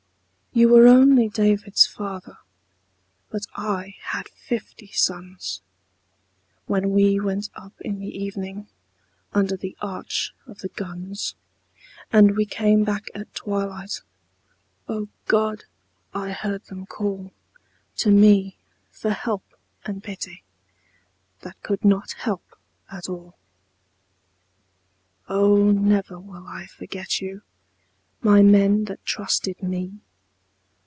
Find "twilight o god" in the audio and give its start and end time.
13.33-15.63